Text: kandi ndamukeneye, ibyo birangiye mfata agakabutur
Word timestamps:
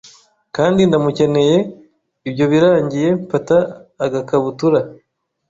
kandi 0.55 0.79
ndamukeneye, 0.87 1.57
ibyo 2.27 2.45
birangiye 2.51 3.09
mfata 3.23 3.55
agakabutur 4.05 4.73